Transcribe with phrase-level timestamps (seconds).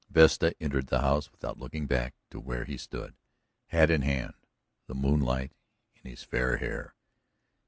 [0.09, 3.13] Vesta entered the house without looking back to where he stood,
[3.67, 4.33] hat in hand,
[4.87, 5.51] the moonlight
[5.93, 6.95] in his fair hair.